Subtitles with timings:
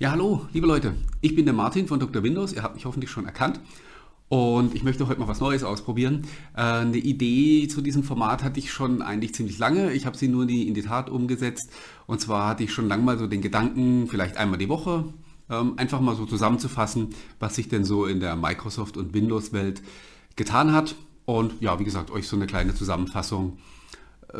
[0.00, 0.94] Ja, hallo, liebe Leute.
[1.22, 2.22] Ich bin der Martin von Dr.
[2.22, 2.52] Windows.
[2.52, 3.58] Ihr habt mich hoffentlich schon erkannt.
[4.28, 6.22] Und ich möchte heute mal was Neues ausprobieren.
[6.54, 9.92] Äh, eine Idee zu diesem Format hatte ich schon eigentlich ziemlich lange.
[9.92, 11.72] Ich habe sie nur in die Tat umgesetzt.
[12.06, 15.02] Und zwar hatte ich schon lange mal so den Gedanken, vielleicht einmal die Woche,
[15.50, 17.08] ähm, einfach mal so zusammenzufassen,
[17.40, 19.82] was sich denn so in der Microsoft- und Windows-Welt
[20.36, 20.94] getan hat.
[21.24, 23.58] Und ja, wie gesagt, euch so eine kleine Zusammenfassung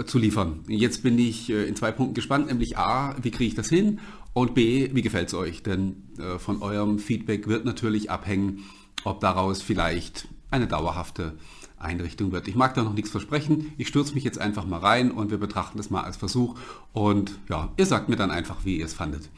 [0.07, 0.61] zu liefern.
[0.69, 4.01] Jetzt bin ich äh, in zwei Punkten gespannt, nämlich A, wie kriege ich das hin
[4.35, 5.63] und B, wie gefällt es euch?
[5.63, 8.65] Denn äh, von eurem Feedback wird natürlich abhängen,
[9.05, 11.39] ob daraus vielleicht eine dauerhafte
[11.79, 12.49] Einrichtung wird.
[12.49, 13.73] Ich mag da noch nichts versprechen.
[13.79, 16.57] Ich stürze mich jetzt einfach mal rein und wir betrachten das mal als Versuch.
[16.93, 19.29] Und ja, ihr sagt mir dann einfach, wie ihr es fandet.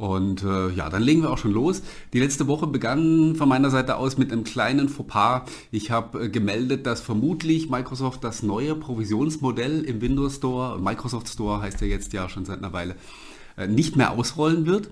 [0.00, 1.82] Und äh, ja, dann legen wir auch schon los.
[2.14, 5.42] Die letzte Woche begann von meiner Seite aus mit einem kleinen Fauxpas.
[5.70, 11.60] Ich habe äh, gemeldet, dass vermutlich Microsoft das neue Provisionsmodell im Windows Store, Microsoft Store
[11.60, 12.96] heißt ja jetzt ja schon seit einer Weile,
[13.58, 14.88] äh, nicht mehr ausrollen wird.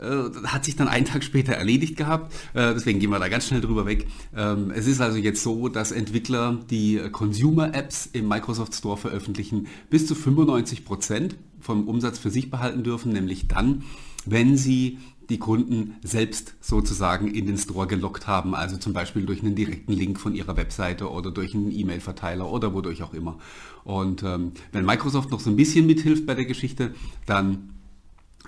[0.00, 2.32] Äh, hat sich dann einen Tag später erledigt gehabt.
[2.54, 4.06] Äh, deswegen gehen wir da ganz schnell drüber weg.
[4.34, 10.06] Ähm, es ist also jetzt so, dass Entwickler, die Consumer-Apps im Microsoft Store veröffentlichen, bis
[10.06, 13.82] zu 95 Prozent vom Umsatz für sich behalten dürfen, nämlich dann,
[14.26, 14.98] wenn sie
[15.30, 19.92] die Kunden selbst sozusagen in den Store gelockt haben, also zum Beispiel durch einen direkten
[19.92, 23.38] Link von ihrer Webseite oder durch einen E-Mail-Verteiler oder wodurch auch immer.
[23.84, 26.94] Und ähm, wenn Microsoft noch so ein bisschen mithilft bei der Geschichte,
[27.26, 27.70] dann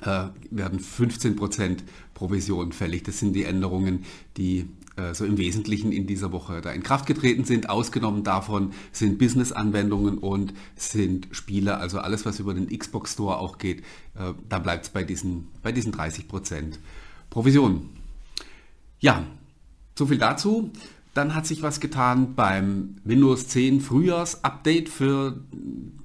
[0.03, 1.79] äh, werden 15%
[2.15, 3.05] Provision fällig.
[3.05, 4.05] Das sind die Änderungen,
[4.37, 4.69] die
[5.13, 7.71] so im Wesentlichen in dieser Woche da in Kraft getreten sind.
[7.71, 13.59] Ausgenommen davon sind Business-Anwendungen und sind Spiele, also alles, was über den Xbox Store auch
[13.59, 13.81] geht,
[14.15, 16.79] äh, da bleibt es bei diesen, bei diesen 30%
[17.31, 17.89] Provision.
[19.01, 19.27] Ja,
[19.99, 20.71] so viel dazu.
[21.15, 25.37] Dann hat sich was getan beim Windows 10 Frühjahrs-Update für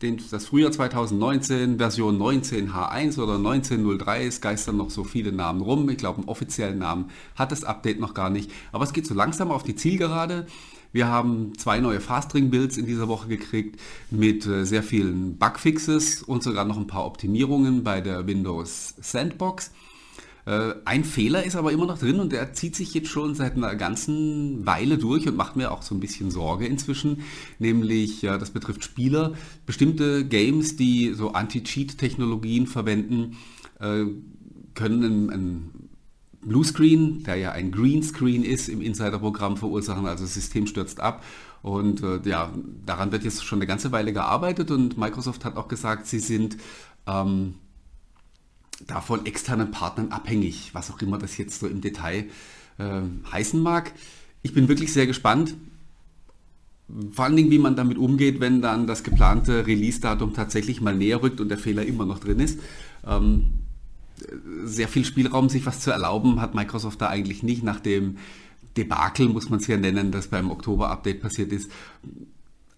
[0.02, 4.26] den, das Frühjahr 2019, Version 19H1 oder 1903.
[4.26, 5.90] Es geistern noch so viele Namen rum.
[5.90, 8.52] Ich glaube, einen offiziellen Namen hat das Update noch gar nicht.
[8.74, 10.46] Aber es geht so langsam auf die Zielgerade.
[10.92, 13.80] Wir haben zwei neue Fastring-Builds in dieser Woche gekriegt
[14.10, 19.72] mit äh, sehr vielen Bugfixes und sogar noch ein paar Optimierungen bei der Windows Sandbox.
[20.48, 23.58] Äh, ein Fehler ist aber immer noch drin und der zieht sich jetzt schon seit
[23.58, 27.24] einer ganzen Weile durch und macht mir auch so ein bisschen Sorge inzwischen.
[27.60, 29.34] Nämlich, das betrifft Spieler.
[29.66, 33.36] Bestimmte Games, die so Anti-Cheat-Technologien verwenden,
[33.82, 34.06] äh,
[34.74, 35.90] können ein, ein
[36.42, 40.06] Bluescreen, der ja ein Greenscreen ist, im Insider-Programm verursachen.
[40.06, 41.26] Also das System stürzt ab.
[41.62, 42.54] Und äh, ja,
[42.86, 46.56] daran wird jetzt schon eine ganze Weile gearbeitet und Microsoft hat auch gesagt, sie sind
[47.06, 47.56] ähm,
[48.86, 52.26] da von externen Partnern abhängig, was auch immer das jetzt so im Detail
[52.78, 53.02] äh,
[53.32, 53.94] heißen mag.
[54.44, 55.56] Ich bin wirklich sehr gespannt,
[57.12, 61.22] vor allen Dingen, wie man damit umgeht, wenn dann das geplante Release-Datum tatsächlich mal näher
[61.22, 62.60] rückt und der Fehler immer noch drin ist.
[63.06, 63.50] Ähm,
[64.64, 67.62] sehr viel Spielraum, sich was zu erlauben, hat Microsoft da eigentlich nicht.
[67.62, 68.18] Nach dem
[68.78, 71.70] Debakel, muss man es ja nennen, das beim Oktober-Update passiert ist,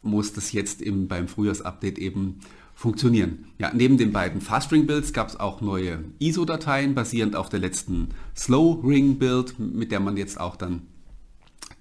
[0.01, 2.39] muss das jetzt im, beim Frühjahrs-Update eben
[2.79, 3.43] funktionieren.
[3.57, 9.59] Ja, neben den beiden Fast-Ring-Builds gab es auch neue ISO-Dateien basierend auf der letzten Slow-Ring-Build,
[9.59, 10.83] mit der man jetzt auch dann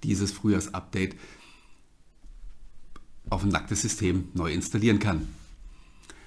[0.03, 1.15] dieses Frühjahrs-Update
[3.29, 5.29] auf ein nacktes System neu installieren kann.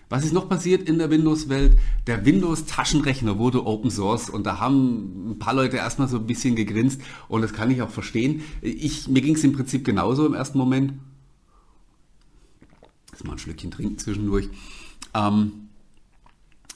[0.09, 1.77] Was ist noch passiert in der Windows-Welt?
[2.07, 6.57] Der Windows-Taschenrechner wurde Open Source und da haben ein paar Leute erstmal so ein bisschen
[6.57, 8.41] gegrinst und das kann ich auch verstehen.
[8.63, 10.95] Ich, mir ging es im Prinzip genauso im ersten Moment
[13.23, 14.49] Jetzt mal ein Schlückchen trinken zwischendurch.
[15.15, 15.69] Ähm,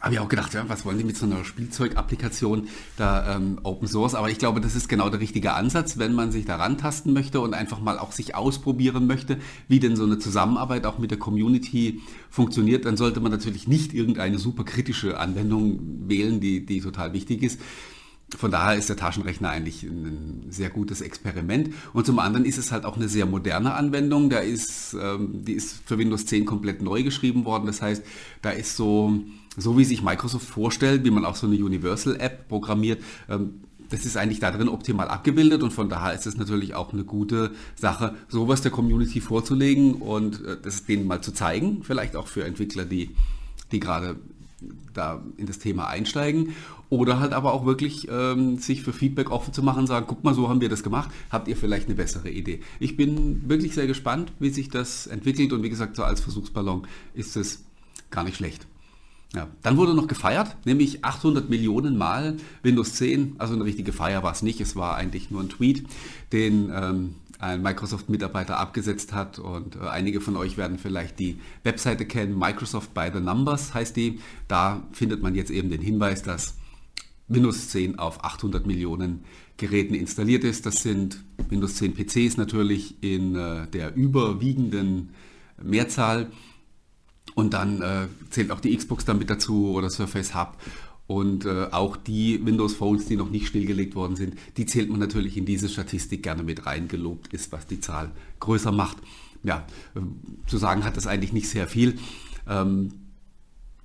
[0.00, 3.88] habe ich auch gedacht, ja, was wollen die mit so einer Spielzeug-Applikation da ähm, Open
[3.88, 4.14] Source?
[4.14, 7.40] Aber ich glaube, das ist genau der richtige Ansatz, wenn man sich daran tasten möchte
[7.40, 11.18] und einfach mal auch sich ausprobieren möchte, wie denn so eine Zusammenarbeit auch mit der
[11.18, 17.12] Community funktioniert, dann sollte man natürlich nicht irgendeine super kritische Anwendung wählen, die, die total
[17.12, 17.60] wichtig ist,
[18.34, 21.70] von daher ist der Taschenrechner eigentlich ein sehr gutes Experiment.
[21.92, 24.30] Und zum anderen ist es halt auch eine sehr moderne Anwendung.
[24.30, 27.66] Da ist, ähm, die ist für Windows 10 komplett neu geschrieben worden.
[27.66, 28.02] Das heißt,
[28.42, 29.12] da ist so,
[29.56, 33.60] so wie sich Microsoft vorstellt, wie man auch so eine Universal-App programmiert, ähm,
[33.90, 37.04] das ist eigentlich da drin optimal abgebildet und von daher ist es natürlich auch eine
[37.04, 42.26] gute Sache, sowas der Community vorzulegen und äh, das denen mal zu zeigen, vielleicht auch
[42.26, 43.14] für Entwickler, die,
[43.70, 44.16] die gerade
[44.94, 46.54] da in das Thema einsteigen
[46.88, 50.34] oder halt aber auch wirklich ähm, sich für Feedback offen zu machen, sagen, guck mal,
[50.34, 52.60] so haben wir das gemacht, habt ihr vielleicht eine bessere Idee.
[52.78, 56.86] Ich bin wirklich sehr gespannt, wie sich das entwickelt und wie gesagt, so als Versuchsballon
[57.14, 57.64] ist es
[58.10, 58.66] gar nicht schlecht.
[59.34, 64.22] Ja, dann wurde noch gefeiert, nämlich 800 Millionen Mal Windows 10, also eine richtige Feier
[64.22, 65.84] war es nicht, es war eigentlich nur ein Tweet,
[66.32, 72.06] den ähm, ein Microsoft-Mitarbeiter abgesetzt hat und äh, einige von euch werden vielleicht die Webseite
[72.06, 74.20] kennen, Microsoft by the Numbers heißt die.
[74.48, 76.54] Da findet man jetzt eben den Hinweis, dass
[77.28, 79.24] Windows 10 auf 800 Millionen
[79.56, 80.66] Geräten installiert ist.
[80.66, 85.10] Das sind Windows 10 PCs natürlich in äh, der überwiegenden
[85.62, 86.30] Mehrzahl.
[87.34, 90.56] Und dann äh, zählt auch die Xbox damit dazu oder Surface Hub.
[91.06, 94.98] Und äh, auch die Windows Phones, die noch nicht stillgelegt worden sind, die zählt man
[94.98, 96.88] natürlich in diese Statistik gerne mit rein.
[96.88, 98.10] Gelobt ist, was die Zahl
[98.40, 98.96] größer macht.
[99.44, 100.00] Ja, äh,
[100.48, 101.98] zu sagen hat das eigentlich nicht sehr viel.
[102.48, 102.90] Ähm,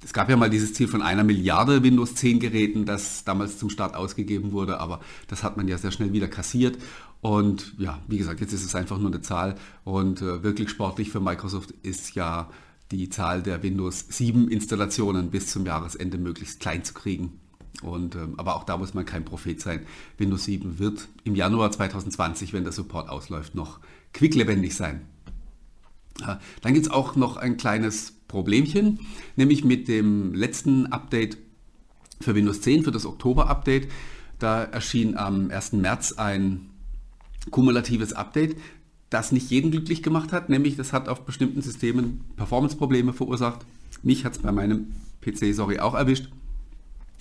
[0.03, 3.69] es gab ja mal dieses Ziel von einer Milliarde Windows 10 Geräten, das damals zum
[3.69, 6.79] Start ausgegeben wurde, aber das hat man ja sehr schnell wieder kassiert.
[7.21, 11.11] Und ja, wie gesagt, jetzt ist es einfach nur eine Zahl und äh, wirklich sportlich
[11.11, 12.49] für Microsoft ist ja
[12.91, 17.39] die Zahl der Windows 7 Installationen bis zum Jahresende möglichst klein zu kriegen.
[17.81, 19.85] Und, ähm, aber auch da muss man kein Prophet sein.
[20.17, 23.79] Windows 7 wird im Januar 2020, wenn der Support ausläuft, noch
[24.13, 25.01] quicklebendig sein.
[26.61, 28.99] Dann gibt es auch noch ein kleines Problemchen,
[29.37, 31.37] nämlich mit dem letzten Update
[32.19, 33.87] für Windows 10, für das Oktober-Update.
[34.37, 35.73] Da erschien am 1.
[35.73, 36.69] März ein
[37.49, 38.57] kumulatives Update,
[39.11, 43.65] das nicht jeden glücklich gemacht hat, nämlich das hat auf bestimmten Systemen Performance-Probleme verursacht.
[44.01, 44.87] Mich hat es bei meinem
[45.21, 46.29] PC, sorry, auch erwischt.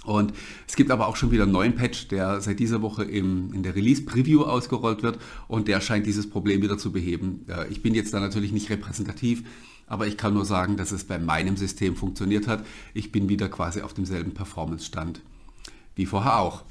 [0.04, 0.32] Und
[0.66, 3.62] es gibt aber auch schon wieder einen neuen Patch, der seit dieser Woche im, in
[3.62, 7.44] der Release-Preview ausgerollt wird und der scheint dieses Problem wieder zu beheben.
[7.68, 9.42] Ich bin jetzt da natürlich nicht repräsentativ,
[9.86, 12.64] aber ich kann nur sagen, dass es bei meinem System funktioniert hat.
[12.94, 15.20] Ich bin wieder quasi auf demselben Performance-Stand
[15.96, 16.62] wie vorher auch.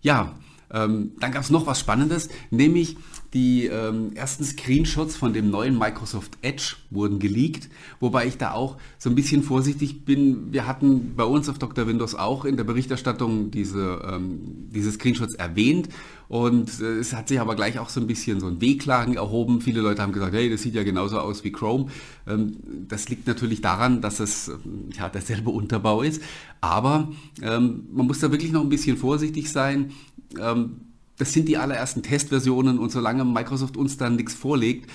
[0.00, 0.34] Ja,
[0.72, 2.96] ähm, dann gab es noch was Spannendes, nämlich
[3.34, 7.68] die ähm, ersten Screenshots von dem neuen Microsoft Edge wurden geleakt,
[8.00, 10.52] wobei ich da auch so ein bisschen vorsichtig bin.
[10.52, 11.86] Wir hatten bei uns auf Dr.
[11.86, 15.88] Windows auch in der Berichterstattung diese, ähm, diese Screenshots erwähnt
[16.28, 19.60] und äh, es hat sich aber gleich auch so ein bisschen so ein Wehklagen erhoben.
[19.60, 21.86] Viele Leute haben gesagt, hey, das sieht ja genauso aus wie Chrome.
[22.26, 22.56] Ähm,
[22.88, 24.52] das liegt natürlich daran, dass es äh,
[24.96, 26.20] ja, derselbe Unterbau ist,
[26.60, 27.12] aber
[27.42, 29.92] ähm, man muss da wirklich noch ein bisschen vorsichtig sein
[30.40, 30.89] ähm,
[31.20, 34.90] das sind die allerersten Testversionen und solange Microsoft uns dann nichts vorlegt,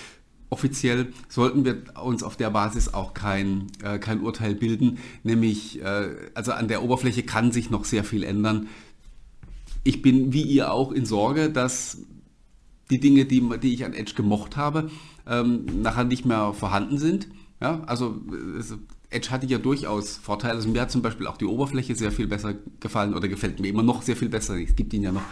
[0.50, 4.98] offiziell sollten wir uns auf der Basis auch kein, äh, kein Urteil bilden.
[5.24, 8.68] Nämlich, äh, also an der Oberfläche kann sich noch sehr viel ändern.
[9.84, 12.00] Ich bin wie ihr auch in Sorge, dass
[12.90, 14.90] die Dinge, die, die ich an Edge gemocht habe,
[15.28, 17.28] ähm, nachher nicht mehr vorhanden sind.
[17.62, 18.20] Ja, also
[19.16, 20.56] Edge hatte ja durchaus Vorteile.
[20.56, 23.70] Also mir hat zum Beispiel auch die Oberfläche sehr viel besser gefallen oder gefällt mir
[23.70, 24.60] immer noch sehr viel besser.
[24.60, 25.24] Es gibt ihn ja noch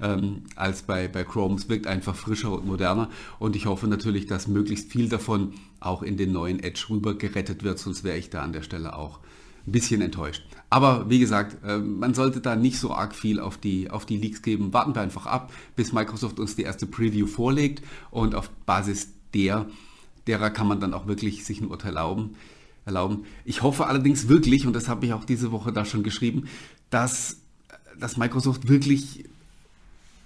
[0.00, 1.56] ähm, als bei, bei Chrome.
[1.56, 3.08] Es wirkt einfach frischer und moderner
[3.38, 7.64] und ich hoffe natürlich, dass möglichst viel davon auch in den neuen Edge rüber gerettet
[7.64, 9.20] wird, sonst wäre ich da an der Stelle auch
[9.66, 10.42] ein bisschen enttäuscht.
[10.68, 14.18] Aber wie gesagt, äh, man sollte da nicht so arg viel auf die, auf die
[14.18, 14.72] Leaks geben.
[14.72, 19.66] Warten wir einfach ab, bis Microsoft uns die erste Preview vorlegt und auf Basis der,
[20.26, 22.36] derer kann man dann auch wirklich sich ein Urteil erlauben
[22.84, 23.24] erlauben.
[23.44, 26.48] Ich hoffe allerdings wirklich, und das habe ich auch diese Woche da schon geschrieben,
[26.90, 27.38] dass,
[27.98, 29.24] dass Microsoft wirklich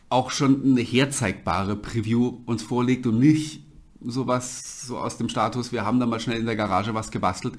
[0.08, 3.60] auch schon eine herzeigbare Preview uns vorlegt und nicht
[4.00, 7.54] sowas so aus dem Status, wir haben da mal schnell in der Garage was gebastelt.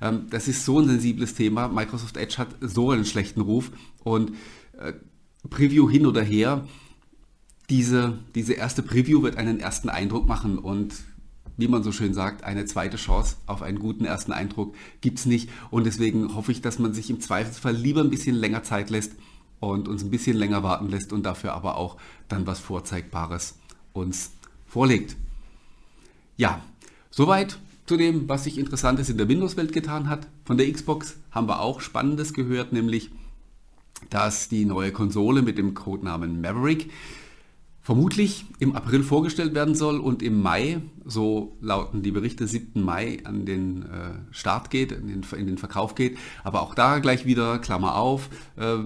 [0.00, 1.68] Ähm, das ist so ein sensibles Thema.
[1.68, 3.70] Microsoft Edge hat so einen schlechten Ruf
[4.04, 4.32] und
[4.78, 4.92] äh,
[5.50, 6.66] Preview hin oder her,
[7.70, 10.94] diese, diese erste Preview wird einen ersten Eindruck machen und
[11.58, 15.26] wie man so schön sagt, eine zweite Chance auf einen guten ersten Eindruck gibt es
[15.26, 15.50] nicht.
[15.70, 19.12] Und deswegen hoffe ich, dass man sich im Zweifelsfall lieber ein bisschen länger Zeit lässt
[19.60, 21.96] und uns ein bisschen länger warten lässt und dafür aber auch
[22.28, 23.56] dann was Vorzeigbares
[23.92, 24.30] uns
[24.66, 25.16] vorlegt.
[26.36, 26.62] Ja,
[27.10, 30.28] soweit zu dem, was sich Interessantes in der Windows-Welt getan hat.
[30.44, 33.10] Von der Xbox haben wir auch Spannendes gehört, nämlich
[34.10, 36.90] dass die neue Konsole mit dem Codenamen Maverick
[37.88, 42.84] vermutlich im April vorgestellt werden soll und im Mai, so lauten die Berichte, 7.
[42.84, 46.18] Mai an den äh, Start geht, in den, in den, Verkauf geht.
[46.44, 48.28] Aber auch da gleich wieder, Klammer auf,
[48.58, 48.76] äh,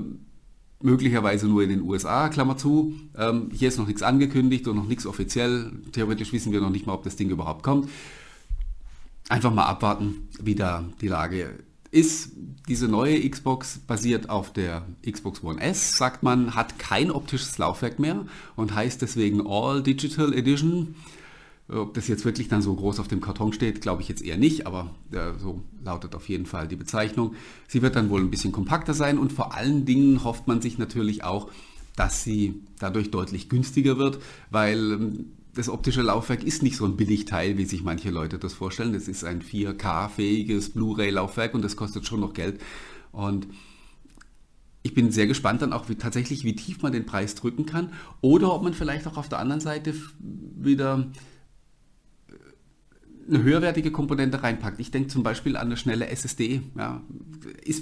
[0.81, 2.95] möglicherweise nur in den USA, Klammer zu.
[3.19, 5.73] Ähm, hier ist noch nichts angekündigt und noch nichts offiziell.
[5.91, 7.89] Theoretisch wissen wir noch nicht mal, ob das Ding überhaupt kommt.
[9.29, 11.59] Einfach mal abwarten, wie da die Lage
[11.93, 12.33] ist
[12.69, 17.99] diese neue Xbox basiert auf der Xbox One S, sagt man, hat kein optisches Laufwerk
[17.99, 18.25] mehr
[18.57, 20.95] und heißt deswegen All Digital Edition.
[21.69, 24.37] Ob das jetzt wirklich dann so groß auf dem Karton steht, glaube ich jetzt eher
[24.37, 27.35] nicht, aber äh, so lautet auf jeden Fall die Bezeichnung.
[27.69, 30.79] Sie wird dann wohl ein bisschen kompakter sein und vor allen Dingen hofft man sich
[30.79, 31.51] natürlich auch,
[31.95, 34.19] dass sie dadurch deutlich günstiger wird,
[34.51, 38.55] weil ähm, das optische Laufwerk ist nicht so ein Billigteil, wie sich manche Leute das
[38.55, 38.93] vorstellen.
[38.93, 42.61] Das ist ein 4K-fähiges Blu-ray-Laufwerk und das kostet schon noch Geld.
[43.13, 43.47] Und
[44.83, 47.93] ich bin sehr gespannt dann auch wie, tatsächlich, wie tief man den Preis drücken kann
[48.21, 51.07] oder ob man vielleicht auch auf der anderen Seite wieder
[53.29, 54.81] eine höherwertige Komponente reinpackt.
[54.81, 56.63] Ich denke zum Beispiel an eine schnelle SSD.
[56.77, 57.03] Ja,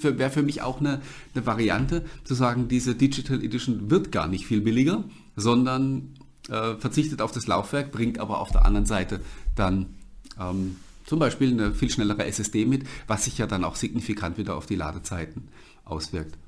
[0.01, 1.01] für, wäre für mich auch eine,
[1.35, 5.05] eine Variante zu sagen, diese Digital Edition wird gar nicht viel billiger,
[5.37, 6.15] sondern
[6.49, 9.21] äh, verzichtet auf das Laufwerk, bringt aber auf der anderen Seite
[9.55, 9.95] dann
[10.39, 14.57] ähm, zum Beispiel eine viel schnellere SSD mit, was sich ja dann auch signifikant wieder
[14.57, 15.49] auf die Ladezeiten
[15.85, 16.39] auswirkt.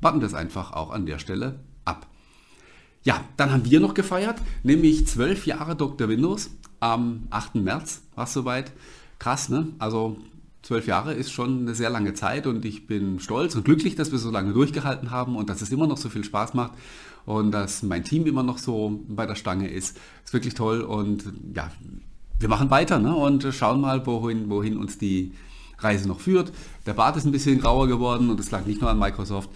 [0.00, 2.06] Warten wir es einfach auch an der Stelle ab.
[3.04, 6.08] Ja, dann haben wir noch gefeiert, nämlich zwölf Jahre Dr.
[6.08, 7.56] Windows am 8.
[7.56, 8.72] März war es soweit.
[9.18, 9.68] Krass, ne?
[9.78, 10.16] Also
[10.62, 14.12] zwölf Jahre ist schon eine sehr lange Zeit und ich bin stolz und glücklich, dass
[14.12, 16.72] wir so lange durchgehalten haben und dass es immer noch so viel Spaß macht
[17.26, 19.98] und dass mein Team immer noch so bei der Stange ist.
[20.24, 21.70] Ist wirklich toll und ja,
[22.38, 23.14] wir machen weiter ne?
[23.14, 25.32] und schauen mal, wohin, wohin uns die
[25.78, 26.52] Reise noch führt.
[26.86, 29.50] Der Bart ist ein bisschen grauer geworden und es lag nicht nur an Microsoft,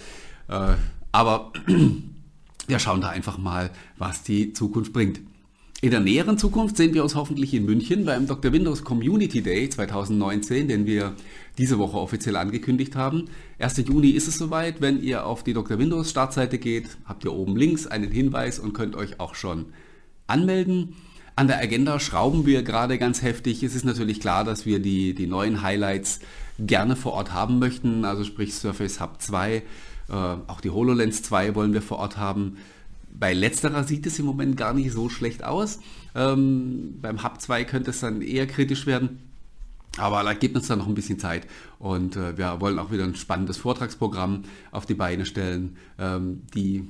[0.48, 0.74] äh,
[1.12, 1.52] aber
[2.66, 5.20] wir schauen da einfach mal, was die Zukunft bringt.
[5.82, 8.50] In der näheren Zukunft sehen wir uns hoffentlich in München beim Dr.
[8.50, 11.12] Windows Community Day 2019, den wir
[11.58, 13.26] diese Woche offiziell angekündigt haben.
[13.58, 13.76] 1.
[13.86, 14.80] Juni ist es soweit.
[14.80, 15.78] Wenn ihr auf die Dr.
[15.78, 19.66] Windows Startseite geht, habt ihr oben links einen Hinweis und könnt euch auch schon
[20.26, 20.96] anmelden.
[21.36, 23.62] An der Agenda schrauben wir gerade ganz heftig.
[23.62, 26.20] Es ist natürlich klar, dass wir die, die neuen Highlights
[26.58, 28.06] gerne vor Ort haben möchten.
[28.06, 29.62] Also sprich Surface Hub 2, äh,
[30.12, 32.56] auch die HoloLens 2 wollen wir vor Ort haben.
[33.18, 35.80] Bei letzterer sieht es im Moment gar nicht so schlecht aus.
[36.14, 39.20] Ähm, beim Hub 2 könnte es dann eher kritisch werden.
[39.98, 41.46] Aber da gibt uns dann noch ein bisschen Zeit
[41.78, 45.78] und äh, wir wollen auch wieder ein spannendes Vortragsprogramm auf die Beine stellen.
[45.98, 46.88] Ähm, die,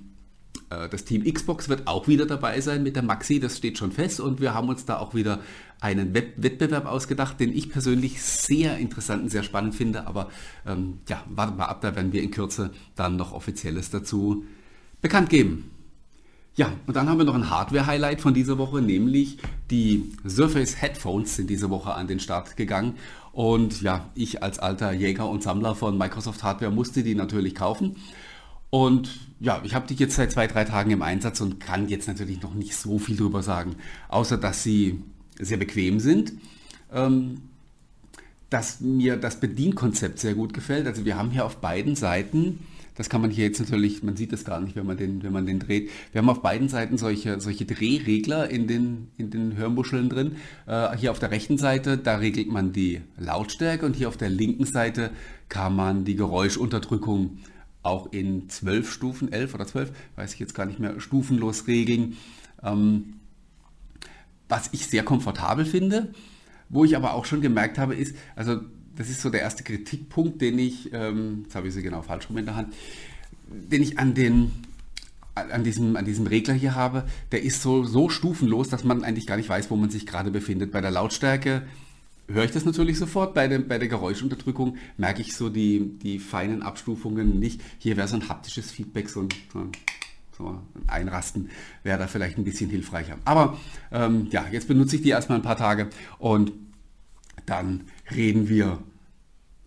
[0.70, 3.92] äh, das Team Xbox wird auch wieder dabei sein mit der Maxi, das steht schon
[3.92, 5.40] fest und wir haben uns da auch wieder
[5.80, 10.08] einen Web Wettbewerb ausgedacht, den ich persönlich sehr interessant und sehr spannend finde.
[10.08, 10.30] Aber
[10.66, 14.44] ähm, ja, warten wir ab, da werden wir in Kürze dann noch offizielles dazu
[15.00, 15.70] bekannt geben.
[16.56, 19.36] Ja, und dann haben wir noch ein Hardware-Highlight von dieser Woche, nämlich
[19.70, 22.94] die Surface Headphones sind diese Woche an den Start gegangen.
[23.32, 27.96] Und ja, ich als alter Jäger und Sammler von Microsoft Hardware musste die natürlich kaufen.
[28.70, 32.08] Und ja, ich habe die jetzt seit zwei, drei Tagen im Einsatz und kann jetzt
[32.08, 33.76] natürlich noch nicht so viel drüber sagen,
[34.08, 35.02] außer dass sie
[35.38, 36.32] sehr bequem sind.
[36.90, 37.42] Ähm,
[38.48, 40.86] dass mir das Bedienkonzept sehr gut gefällt.
[40.86, 42.60] Also wir haben hier auf beiden Seiten
[42.96, 45.32] das kann man hier jetzt natürlich, man sieht es gar nicht, wenn man den, wenn
[45.32, 45.90] man den dreht.
[46.12, 50.36] Wir haben auf beiden Seiten solche, solche Drehregler in den, in den Hörmuscheln drin.
[50.66, 54.30] Äh, hier auf der rechten Seite, da regelt man die Lautstärke und hier auf der
[54.30, 55.10] linken Seite
[55.48, 57.38] kann man die Geräuschunterdrückung
[57.82, 62.16] auch in zwölf Stufen, elf oder zwölf, weiß ich jetzt gar nicht mehr, stufenlos regeln.
[62.62, 63.14] Ähm,
[64.48, 66.12] was ich sehr komfortabel finde,
[66.68, 68.60] wo ich aber auch schon gemerkt habe, ist, also
[68.96, 72.28] das ist so der erste Kritikpunkt, den ich, ähm, jetzt habe ich sie genau falsch
[72.28, 72.74] rum in der Hand,
[73.48, 74.50] den ich an den
[75.36, 79.26] an diesem, an diesem Regler hier habe, der ist so, so stufenlos, dass man eigentlich
[79.26, 80.72] gar nicht weiß, wo man sich gerade befindet.
[80.72, 81.62] Bei der Lautstärke
[82.26, 86.18] höre ich das natürlich sofort, bei, dem, bei der Geräuschunterdrückung merke ich so die, die
[86.18, 87.60] feinen Abstufungen nicht.
[87.78, 89.28] Hier wäre so ein haptisches Feedback, so ein,
[90.36, 91.50] so ein Einrasten
[91.82, 93.18] wäre da vielleicht ein bisschen hilfreicher.
[93.26, 93.58] Aber
[93.92, 95.88] ähm, ja, jetzt benutze ich die erstmal ein paar Tage
[96.18, 96.52] und
[97.46, 97.84] dann
[98.14, 98.82] reden wir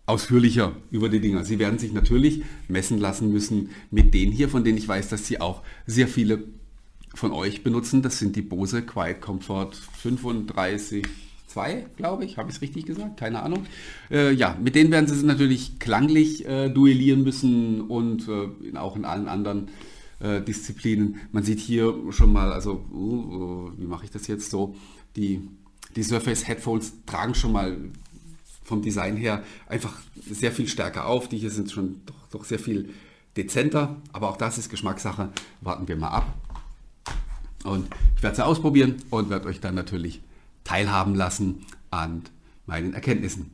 [0.06, 1.46] ausführlicher über die Dinger.
[1.46, 5.28] Sie werden sich natürlich messen lassen müssen mit denen hier, von denen ich weiß, dass
[5.28, 6.44] sie auch sehr viele
[7.14, 8.02] von euch benutzen.
[8.02, 11.06] Das sind die Bose Quiet Comfort 35
[11.50, 12.38] 2, glaube ich.
[12.38, 13.18] Habe ich es richtig gesagt?
[13.18, 13.66] Keine Ahnung.
[14.10, 19.06] Äh, ja, mit denen werden sie natürlich klanglich äh, duellieren müssen und äh, auch in
[19.06, 19.70] allen anderen
[20.20, 21.18] äh, Disziplinen.
[21.32, 24.76] Man sieht hier schon mal, also, uh, uh, wie mache ich das jetzt so?
[25.16, 25.42] Die
[25.96, 27.78] die Surface Headphones tragen schon mal
[28.64, 29.98] vom Design her einfach
[30.30, 31.28] sehr viel stärker auf.
[31.28, 32.94] Die hier sind schon doch, doch sehr viel
[33.36, 35.30] dezenter, aber auch das ist Geschmackssache.
[35.62, 36.36] Warten wir mal ab.
[37.64, 40.22] Und ich werde sie ausprobieren und werde euch dann natürlich
[40.64, 42.24] teilhaben lassen an
[42.66, 43.52] meinen Erkenntnissen.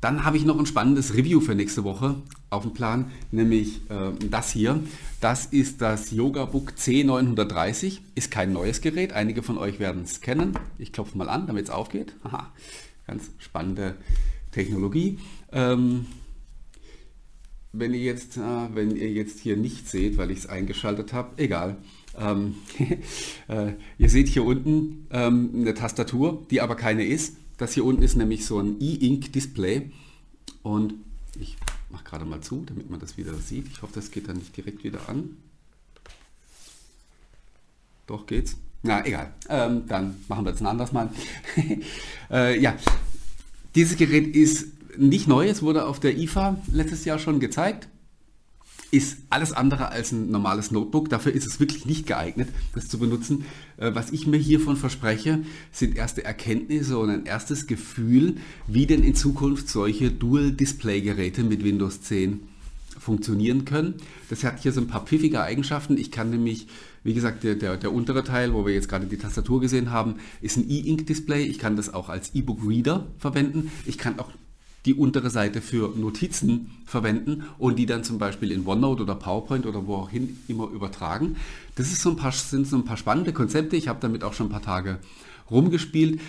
[0.00, 2.16] Dann habe ich noch ein spannendes Review für nächste Woche
[2.50, 4.80] auf dem Plan, nämlich äh, das hier.
[5.20, 10.20] Das ist das Yoga Book C930, ist kein neues Gerät, einige von euch werden es
[10.20, 10.58] kennen.
[10.78, 12.14] Ich klopfe mal an, damit es aufgeht.
[12.24, 12.52] Aha,
[13.06, 13.96] ganz spannende
[14.52, 15.18] Technologie.
[15.50, 16.06] Ähm,
[17.72, 18.40] wenn ihr jetzt, äh,
[18.74, 21.78] wenn ihr jetzt hier nicht seht, weil ich es eingeschaltet habe, egal.
[22.18, 22.54] Ähm,
[23.48, 27.36] äh, ihr seht hier unten ähm, eine Tastatur, die aber keine ist.
[27.58, 29.90] Das hier unten ist nämlich so ein E-Ink-Display
[30.62, 30.94] und
[31.40, 31.56] ich
[31.90, 33.68] mache gerade mal zu, damit man das wieder sieht.
[33.68, 35.36] Ich hoffe, das geht dann nicht direkt wieder an.
[38.06, 38.56] Doch geht's.
[38.82, 39.32] Na, egal.
[39.48, 41.10] Ähm, dann machen wir das ein anderes Mal.
[42.30, 42.76] äh, ja,
[43.74, 45.48] dieses Gerät ist nicht neu.
[45.48, 47.88] Es wurde auf der IFA letztes Jahr schon gezeigt.
[48.90, 51.08] Ist alles andere als ein normales Notebook.
[51.08, 53.44] Dafür ist es wirklich nicht geeignet, das zu benutzen.
[53.76, 55.40] Äh, was ich mir hiervon verspreche,
[55.72, 62.02] sind erste Erkenntnisse und ein erstes Gefühl, wie denn in Zukunft solche Dual-Display-Geräte mit Windows
[62.02, 62.40] 10
[62.98, 63.94] funktionieren können.
[64.30, 65.98] Das hat hier so ein paar pfiffige Eigenschaften.
[65.98, 66.66] Ich kann nämlich,
[67.04, 70.16] wie gesagt, der, der, der untere Teil, wo wir jetzt gerade die Tastatur gesehen haben,
[70.40, 71.44] ist ein E-Ink-Display.
[71.44, 73.70] Ich kann das auch als E-Book-Reader verwenden.
[73.84, 74.30] Ich kann auch
[74.86, 79.66] die untere Seite für Notizen verwenden und die dann zum Beispiel in OneNote oder PowerPoint
[79.66, 81.36] oder wo auch hin immer übertragen.
[81.74, 83.76] Das ist so ein paar, sind so ein paar spannende Konzepte.
[83.76, 84.98] Ich habe damit auch schon ein paar Tage
[85.50, 86.20] rumgespielt.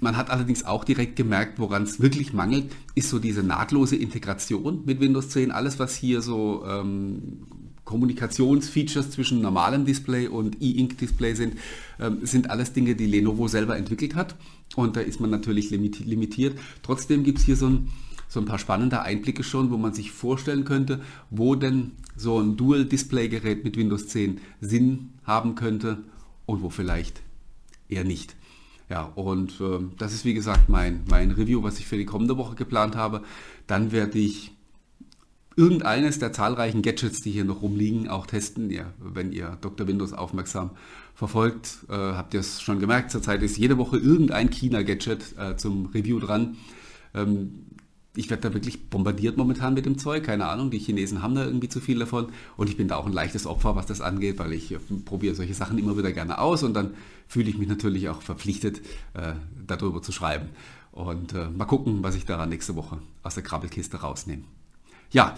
[0.00, 4.82] Man hat allerdings auch direkt gemerkt, woran es wirklich mangelt, ist so diese nahtlose Integration
[4.86, 5.50] mit Windows 10.
[5.50, 7.46] Alles, was hier so ähm,
[7.88, 11.54] Kommunikationsfeatures zwischen normalem Display und E-Ink-Display sind,
[11.98, 14.36] ähm, sind alles Dinge, die Lenovo selber entwickelt hat.
[14.76, 16.58] Und da ist man natürlich limitiert.
[16.82, 17.88] Trotzdem gibt es hier so ein,
[18.28, 22.58] so ein paar spannende Einblicke schon, wo man sich vorstellen könnte, wo denn so ein
[22.58, 26.04] Dual-Display-Gerät mit Windows 10 Sinn haben könnte
[26.44, 27.22] und wo vielleicht
[27.88, 28.36] eher nicht.
[28.90, 32.36] Ja, und äh, das ist wie gesagt mein, mein Review, was ich für die kommende
[32.36, 33.22] Woche geplant habe.
[33.66, 34.52] Dann werde ich
[35.58, 38.70] irgendeines der zahlreichen Gadgets, die hier noch rumliegen, auch testen.
[38.70, 39.88] Ja, wenn ihr Dr.
[39.88, 40.70] Windows aufmerksam
[41.14, 45.86] verfolgt, äh, habt ihr es schon gemerkt, zurzeit ist jede Woche irgendein China-Gadget äh, zum
[45.86, 46.56] Review dran.
[47.12, 47.66] Ähm,
[48.14, 51.44] ich werde da wirklich bombardiert momentan mit dem Zeug, keine Ahnung, die Chinesen haben da
[51.44, 54.38] irgendwie zu viel davon und ich bin da auch ein leichtes Opfer, was das angeht,
[54.38, 56.94] weil ich äh, probiere solche Sachen immer wieder gerne aus und dann
[57.26, 58.78] fühle ich mich natürlich auch verpflichtet,
[59.14, 59.32] äh,
[59.66, 60.50] darüber zu schreiben.
[60.92, 64.44] Und äh, mal gucken, was ich da nächste Woche aus der Krabbelkiste rausnehme.
[65.10, 65.36] Ja,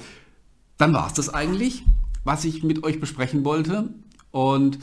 [0.79, 1.85] dann war es das eigentlich,
[2.25, 3.91] was ich mit euch besprechen wollte.
[4.31, 4.79] Und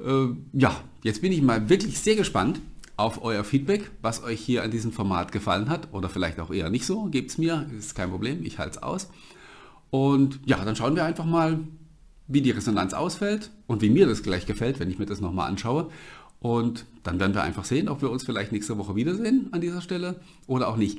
[0.00, 2.60] äh, ja, jetzt bin ich mal wirklich sehr gespannt
[2.96, 6.70] auf euer Feedback, was euch hier an diesem Format gefallen hat oder vielleicht auch eher
[6.70, 7.04] nicht so.
[7.04, 9.08] Gebt es mir, ist kein Problem, ich halte es aus.
[9.90, 11.60] Und ja, dann schauen wir einfach mal,
[12.26, 15.48] wie die Resonanz ausfällt und wie mir das gleich gefällt, wenn ich mir das nochmal
[15.48, 15.90] anschaue.
[16.40, 19.80] Und dann werden wir einfach sehen, ob wir uns vielleicht nächste Woche wiedersehen an dieser
[19.80, 20.16] Stelle
[20.46, 20.98] oder auch nicht.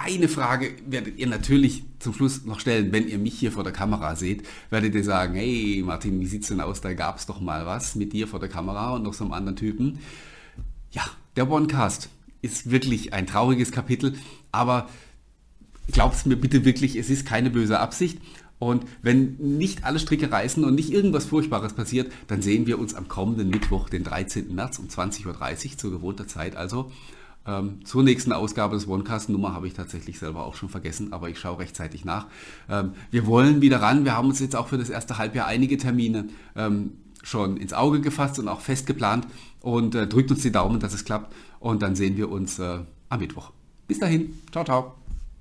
[0.00, 3.72] Eine Frage werdet ihr natürlich zum Schluss noch stellen, wenn ihr mich hier vor der
[3.72, 6.80] Kamera seht, werdet ihr sagen, hey Martin, wie sieht's denn aus?
[6.80, 9.32] Da gab es doch mal was mit dir vor der Kamera und noch so einem
[9.32, 9.98] anderen Typen.
[10.92, 11.02] Ja,
[11.34, 12.10] der OneCast
[12.42, 14.14] ist wirklich ein trauriges Kapitel,
[14.52, 14.88] aber
[15.90, 18.20] glaubt mir bitte wirklich, es ist keine böse Absicht.
[18.60, 22.94] Und wenn nicht alle Stricke reißen und nicht irgendwas Furchtbares passiert, dann sehen wir uns
[22.94, 24.54] am kommenden Mittwoch, den 13.
[24.54, 25.26] März um 20.30
[25.72, 26.92] Uhr zu gewohnter Zeit also.
[27.48, 31.38] Ähm, zur nächsten Ausgabe des OneCast-Nummer habe ich tatsächlich selber auch schon vergessen, aber ich
[31.38, 32.26] schaue rechtzeitig nach.
[32.68, 34.04] Ähm, wir wollen wieder ran.
[34.04, 38.02] Wir haben uns jetzt auch für das erste Halbjahr einige Termine ähm, schon ins Auge
[38.02, 39.26] gefasst und auch fest geplant
[39.62, 42.80] und äh, drückt uns die Daumen, dass es klappt und dann sehen wir uns äh,
[43.08, 43.50] am Mittwoch.
[43.86, 44.38] Bis dahin.
[44.52, 44.97] Ciao, ciao.